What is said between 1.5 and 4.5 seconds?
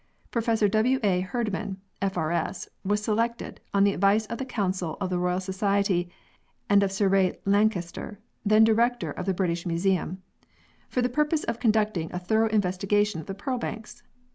man, F.R.S., was selected, on the advice of the